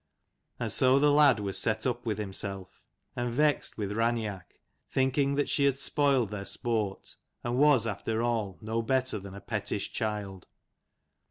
[0.59, 2.81] And so the lad was set up with himself,
[3.15, 8.57] and vexed with Raineach, thinking that she had spoiled their sport, and was after all
[8.61, 10.47] no better than a pettish child.